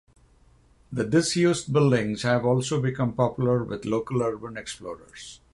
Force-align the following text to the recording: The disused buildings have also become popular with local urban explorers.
The 0.91 1.03
disused 1.05 1.71
buildings 1.71 2.23
have 2.23 2.43
also 2.43 2.81
become 2.81 3.13
popular 3.13 3.63
with 3.63 3.85
local 3.85 4.23
urban 4.23 4.57
explorers. 4.57 5.41